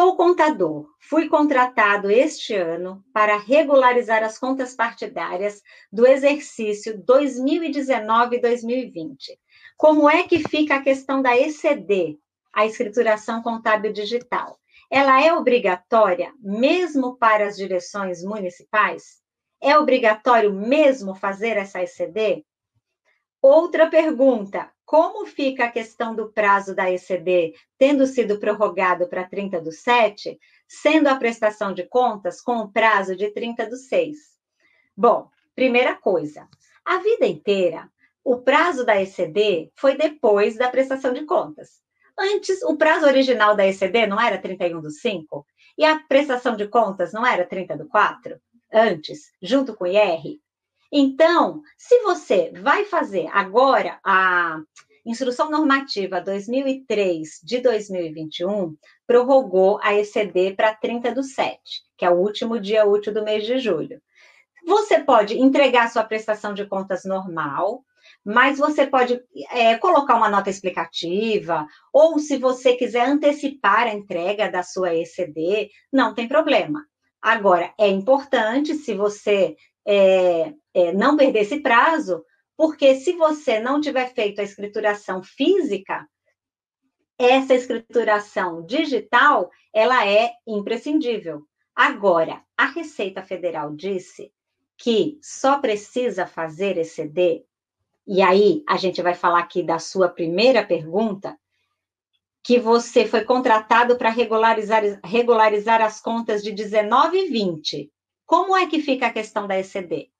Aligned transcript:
Sou 0.00 0.16
contador. 0.16 0.88
Fui 0.98 1.28
contratado 1.28 2.10
este 2.10 2.54
ano 2.54 3.04
para 3.12 3.36
regularizar 3.36 4.24
as 4.24 4.38
contas 4.38 4.74
partidárias 4.74 5.62
do 5.92 6.06
exercício 6.06 6.98
2019-2020. 7.04 9.38
Como 9.76 10.08
é 10.08 10.22
que 10.22 10.38
fica 10.48 10.76
a 10.76 10.82
questão 10.82 11.20
da 11.20 11.36
ECD, 11.36 12.18
a 12.50 12.64
escrituração 12.64 13.42
contábil 13.42 13.92
digital? 13.92 14.58
Ela 14.90 15.22
é 15.22 15.34
obrigatória 15.34 16.32
mesmo 16.40 17.18
para 17.18 17.46
as 17.46 17.58
direções 17.58 18.24
municipais? 18.24 19.20
É 19.60 19.76
obrigatório 19.76 20.50
mesmo 20.50 21.14
fazer 21.14 21.58
essa 21.58 21.82
ECD? 21.82 22.42
Outra 23.42 23.90
pergunta: 23.90 24.72
como 24.90 25.24
fica 25.24 25.66
a 25.66 25.70
questão 25.70 26.16
do 26.16 26.32
prazo 26.32 26.74
da 26.74 26.90
ECD, 26.90 27.54
tendo 27.78 28.08
sido 28.08 28.40
prorrogado 28.40 29.06
para 29.06 29.22
30 29.22 29.60
do 29.60 29.70
7, 29.70 30.36
sendo 30.66 31.06
a 31.06 31.14
prestação 31.14 31.72
de 31.72 31.84
contas 31.84 32.40
com 32.40 32.56
o 32.56 32.72
prazo 32.72 33.14
de 33.14 33.30
30 33.30 33.68
do 33.68 33.76
6? 33.76 34.18
Bom, 34.96 35.30
primeira 35.54 35.94
coisa, 35.94 36.48
a 36.84 36.98
vida 36.98 37.24
inteira, 37.24 37.88
o 38.24 38.38
prazo 38.38 38.84
da 38.84 39.00
ECD 39.00 39.70
foi 39.76 39.96
depois 39.96 40.56
da 40.56 40.68
prestação 40.68 41.12
de 41.12 41.24
contas. 41.24 41.80
Antes, 42.18 42.60
o 42.64 42.76
prazo 42.76 43.06
original 43.06 43.54
da 43.54 43.64
ECD 43.64 44.08
não 44.08 44.20
era 44.20 44.38
31 44.38 44.80
do 44.80 44.90
5? 44.90 45.46
E 45.78 45.84
a 45.84 46.00
prestação 46.00 46.56
de 46.56 46.66
contas 46.66 47.12
não 47.12 47.24
era 47.24 47.46
30 47.46 47.76
do 47.76 47.86
4? 47.86 48.40
Antes, 48.72 49.30
junto 49.40 49.72
com 49.76 49.84
o 49.84 49.86
IR? 49.86 50.40
Então, 50.92 51.62
se 51.78 52.00
você 52.00 52.50
vai 52.60 52.84
fazer 52.84 53.28
agora 53.32 54.00
a 54.04 54.60
Instrução 55.10 55.50
Normativa 55.50 56.20
2003 56.20 57.40
de 57.42 57.58
2021, 57.60 58.76
prorrogou 59.08 59.80
a 59.82 59.92
ECD 59.92 60.54
para 60.54 60.72
30 60.72 61.12
do 61.12 61.24
7, 61.24 61.58
que 61.98 62.04
é 62.04 62.10
o 62.10 62.14
último 62.14 62.60
dia 62.60 62.86
útil 62.86 63.12
do 63.12 63.24
mês 63.24 63.44
de 63.44 63.58
julho. 63.58 64.00
Você 64.64 65.00
pode 65.00 65.36
entregar 65.36 65.90
sua 65.90 66.04
prestação 66.04 66.54
de 66.54 66.64
contas 66.64 67.04
normal, 67.04 67.82
mas 68.24 68.58
você 68.58 68.86
pode 68.86 69.20
é, 69.50 69.76
colocar 69.78 70.14
uma 70.14 70.30
nota 70.30 70.48
explicativa, 70.48 71.66
ou 71.92 72.20
se 72.20 72.38
você 72.38 72.74
quiser 72.76 73.04
antecipar 73.08 73.88
a 73.88 73.94
entrega 73.94 74.48
da 74.48 74.62
sua 74.62 74.94
ECD, 74.94 75.70
não 75.92 76.14
tem 76.14 76.28
problema. 76.28 76.86
Agora, 77.20 77.74
é 77.76 77.88
importante, 77.88 78.76
se 78.76 78.94
você 78.94 79.56
é, 79.84 80.54
é, 80.72 80.92
não 80.92 81.16
perder 81.16 81.40
esse 81.40 81.60
prazo, 81.60 82.22
porque 82.60 82.96
se 82.96 83.14
você 83.14 83.58
não 83.58 83.80
tiver 83.80 84.12
feito 84.12 84.38
a 84.38 84.44
escrituração 84.44 85.22
física, 85.22 86.06
essa 87.18 87.54
escrituração 87.54 88.66
digital, 88.66 89.50
ela 89.72 90.06
é 90.06 90.32
imprescindível. 90.46 91.40
Agora, 91.74 92.44
a 92.58 92.66
Receita 92.66 93.22
Federal 93.22 93.74
disse 93.74 94.30
que 94.76 95.18
só 95.22 95.58
precisa 95.58 96.26
fazer 96.26 96.76
ECD, 96.76 97.46
e 98.06 98.20
aí 98.20 98.62
a 98.68 98.76
gente 98.76 99.00
vai 99.00 99.14
falar 99.14 99.38
aqui 99.38 99.62
da 99.62 99.78
sua 99.78 100.10
primeira 100.10 100.62
pergunta, 100.62 101.38
que 102.44 102.58
você 102.58 103.06
foi 103.06 103.24
contratado 103.24 103.96
para 103.96 104.10
regularizar, 104.10 104.82
regularizar 105.02 105.80
as 105.80 105.98
contas 105.98 106.42
de 106.42 106.52
19 106.52 107.16
e 107.16 107.28
20. 107.30 107.90
Como 108.26 108.54
é 108.54 108.66
que 108.66 108.82
fica 108.82 109.06
a 109.06 109.12
questão 109.14 109.46
da 109.46 109.58
ECD? 109.58 110.10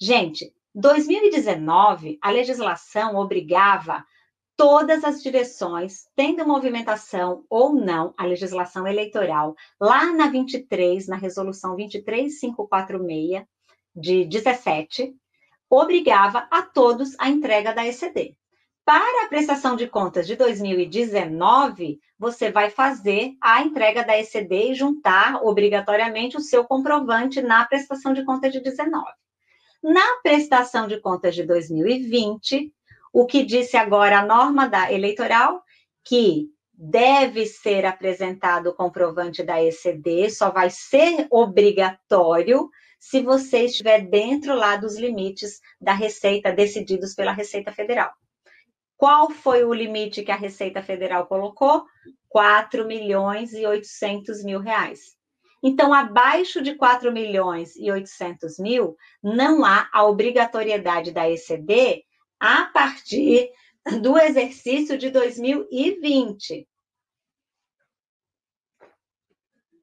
Gente, 0.00 0.52
2019, 0.78 2.18
a 2.20 2.30
legislação 2.30 3.16
obrigava 3.16 4.04
todas 4.54 5.04
as 5.04 5.22
direções, 5.22 6.06
tendo 6.14 6.46
movimentação 6.46 7.46
ou 7.48 7.72
não 7.72 8.12
a 8.14 8.26
legislação 8.26 8.86
eleitoral, 8.86 9.56
lá 9.80 10.12
na 10.12 10.28
23, 10.28 11.08
na 11.08 11.16
resolução 11.16 11.76
23546 11.76 13.46
de 13.94 14.26
17, 14.26 15.16
obrigava 15.70 16.46
a 16.50 16.60
todos 16.60 17.16
a 17.18 17.30
entrega 17.30 17.72
da 17.72 17.86
ECD. 17.86 18.36
Para 18.84 19.24
a 19.24 19.28
prestação 19.28 19.76
de 19.76 19.86
contas 19.86 20.26
de 20.26 20.36
2019, 20.36 21.98
você 22.18 22.50
vai 22.50 22.68
fazer 22.68 23.34
a 23.40 23.62
entrega 23.62 24.04
da 24.04 24.18
ECD 24.18 24.72
e 24.72 24.74
juntar 24.74 25.42
obrigatoriamente 25.42 26.36
o 26.36 26.40
seu 26.40 26.66
comprovante 26.66 27.40
na 27.40 27.64
prestação 27.64 28.12
de 28.12 28.22
contas 28.26 28.52
de 28.52 28.60
19. 28.60 29.06
Na 29.88 30.18
prestação 30.20 30.88
de 30.88 31.00
contas 31.00 31.32
de 31.32 31.44
2020, 31.44 32.72
o 33.12 33.24
que 33.24 33.44
disse 33.44 33.76
agora 33.76 34.18
a 34.18 34.26
norma 34.26 34.68
da 34.68 34.92
eleitoral, 34.92 35.62
que 36.04 36.48
deve 36.72 37.46
ser 37.46 37.84
apresentado 37.84 38.70
o 38.70 38.74
comprovante 38.74 39.44
da 39.44 39.62
ECD, 39.62 40.28
só 40.28 40.50
vai 40.50 40.70
ser 40.70 41.28
obrigatório 41.30 42.68
se 42.98 43.22
você 43.22 43.66
estiver 43.66 44.00
dentro 44.00 44.56
lá 44.56 44.74
dos 44.74 44.98
limites 44.98 45.60
da 45.80 45.92
Receita 45.92 46.50
decididos 46.50 47.14
pela 47.14 47.30
Receita 47.30 47.70
Federal. 47.70 48.10
Qual 48.96 49.30
foi 49.30 49.62
o 49.62 49.72
limite 49.72 50.24
que 50.24 50.32
a 50.32 50.36
Receita 50.36 50.82
Federal 50.82 51.28
colocou? 51.28 51.84
4 52.28 52.84
milhões 52.88 53.52
e 53.52 53.64
800 53.64 54.42
mil 54.42 54.58
reais. 54.58 55.16
Então, 55.62 55.92
abaixo 55.92 56.62
de 56.62 56.74
4 56.74 57.12
milhões 57.12 57.74
e 57.76 57.90
800 57.90 58.58
mil, 58.58 58.96
não 59.22 59.64
há 59.64 59.88
a 59.92 60.04
obrigatoriedade 60.04 61.12
da 61.12 61.28
ECD 61.30 62.04
a 62.38 62.66
partir 62.66 63.50
do 64.00 64.18
exercício 64.18 64.98
de 64.98 65.10
2020. 65.10 66.68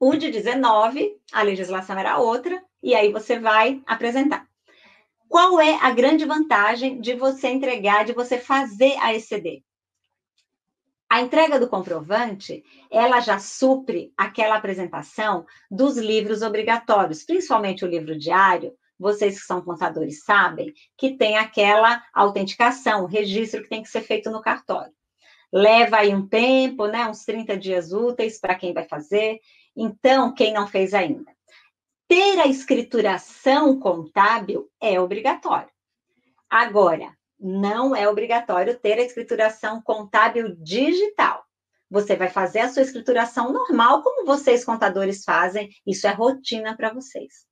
O 0.00 0.16
de 0.16 0.30
19, 0.30 1.16
a 1.32 1.42
legislação 1.42 1.98
era 1.98 2.18
outra, 2.18 2.62
e 2.82 2.94
aí 2.94 3.10
você 3.10 3.38
vai 3.38 3.82
apresentar. 3.86 4.46
Qual 5.28 5.60
é 5.60 5.74
a 5.80 5.90
grande 5.90 6.24
vantagem 6.24 7.00
de 7.00 7.14
você 7.14 7.48
entregar, 7.48 8.04
de 8.04 8.12
você 8.12 8.38
fazer 8.38 8.96
a 8.98 9.14
ECD? 9.14 9.64
A 11.14 11.20
entrega 11.20 11.60
do 11.60 11.68
comprovante, 11.68 12.64
ela 12.90 13.20
já 13.20 13.38
supre 13.38 14.12
aquela 14.16 14.56
apresentação 14.56 15.46
dos 15.70 15.96
livros 15.96 16.42
obrigatórios, 16.42 17.22
principalmente 17.22 17.84
o 17.84 17.88
livro 17.88 18.18
diário. 18.18 18.72
Vocês 18.98 19.38
que 19.38 19.46
são 19.46 19.62
contadores 19.62 20.24
sabem 20.24 20.74
que 20.98 21.16
tem 21.16 21.36
aquela 21.36 22.02
autenticação, 22.12 23.04
o 23.04 23.06
registro 23.06 23.62
que 23.62 23.68
tem 23.68 23.80
que 23.80 23.88
ser 23.88 24.00
feito 24.00 24.28
no 24.28 24.42
cartório. 24.42 24.92
Leva 25.52 25.98
aí 25.98 26.12
um 26.12 26.26
tempo, 26.26 26.88
né, 26.88 27.08
uns 27.08 27.24
30 27.24 27.56
dias 27.56 27.92
úteis 27.92 28.40
para 28.40 28.56
quem 28.56 28.74
vai 28.74 28.88
fazer. 28.88 29.38
Então, 29.76 30.34
quem 30.34 30.52
não 30.52 30.66
fez 30.66 30.92
ainda, 30.92 31.30
ter 32.08 32.40
a 32.40 32.48
escrituração 32.48 33.78
contábil 33.78 34.68
é 34.80 34.98
obrigatório. 35.00 35.70
Agora, 36.50 37.16
não 37.46 37.94
é 37.94 38.08
obrigatório 38.08 38.78
ter 38.80 38.98
a 38.98 39.02
escrituração 39.02 39.82
contábil 39.82 40.56
digital. 40.56 41.44
Você 41.90 42.16
vai 42.16 42.30
fazer 42.30 42.60
a 42.60 42.70
sua 42.70 42.80
escrituração 42.80 43.52
normal, 43.52 44.02
como 44.02 44.24
vocês 44.24 44.64
contadores 44.64 45.22
fazem, 45.24 45.68
isso 45.86 46.06
é 46.06 46.10
rotina 46.10 46.74
para 46.74 46.92
vocês. 46.92 47.44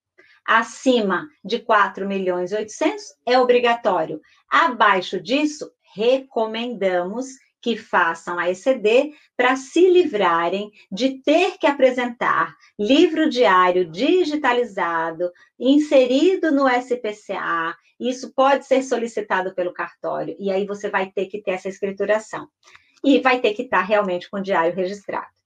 Acima 0.46 1.28
de 1.44 1.58
4 1.58 2.08
milhões 2.08 2.52
e 2.52 2.56
800 2.56 3.04
é 3.26 3.38
obrigatório. 3.38 4.18
Abaixo 4.50 5.20
disso, 5.20 5.70
recomendamos 5.94 7.26
que 7.62 7.76
façam 7.76 8.38
a 8.38 8.50
ECD 8.50 9.14
para 9.36 9.54
se 9.54 9.88
livrarem 9.88 10.70
de 10.90 11.22
ter 11.22 11.56
que 11.58 11.66
apresentar 11.66 12.56
livro 12.78 13.30
diário 13.30 13.88
digitalizado, 13.88 15.30
inserido 15.58 16.50
no 16.50 16.68
SPCA. 16.68 17.76
Isso 18.00 18.34
pode 18.34 18.66
ser 18.66 18.82
solicitado 18.82 19.54
pelo 19.54 19.72
cartório, 19.72 20.34
e 20.38 20.50
aí 20.50 20.66
você 20.66 20.90
vai 20.90 21.10
ter 21.10 21.26
que 21.26 21.40
ter 21.40 21.52
essa 21.52 21.68
escrituração. 21.68 22.48
E 23.04 23.20
vai 23.20 23.40
ter 23.40 23.54
que 23.54 23.62
estar 23.62 23.82
realmente 23.82 24.28
com 24.28 24.38
o 24.38 24.42
diário 24.42 24.74
registrado. 24.74 25.41